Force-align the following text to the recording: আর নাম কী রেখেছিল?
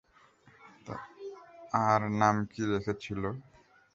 আর 1.83 2.01
নাম 2.19 2.35
কী 2.51 2.61
রেখেছিল? 2.71 3.23